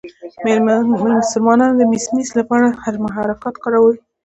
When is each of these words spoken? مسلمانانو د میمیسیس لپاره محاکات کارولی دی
مسلمانانو 1.15 1.77
د 1.79 1.81
میمیسیس 1.89 2.29
لپاره 2.39 2.65
محاکات 3.05 3.55
کارولی 3.63 3.97
دی 3.97 4.01